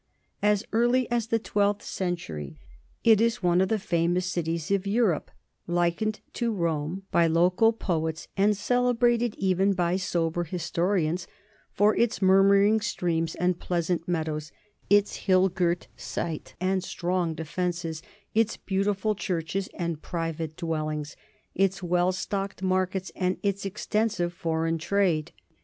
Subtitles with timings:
[0.41, 2.57] As early as the twelfth century
[3.03, 5.29] it is one of the famous cities of Europe,
[5.67, 11.27] likened to Rome by local poets and celebrated even by sober historians
[11.71, 14.51] for its murmuring streams and pleasant meadows,
[14.89, 18.01] its hill girt site and strong defences,
[18.33, 21.15] its beau tiful churches and private dwellings,
[21.53, 25.31] its well stocked markets, and its extensive foreign trade.